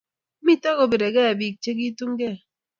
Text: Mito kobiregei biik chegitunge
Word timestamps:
Mito 0.45 0.69
kobiregei 0.77 1.37
biik 1.39 1.55
chegitunge 1.63 2.29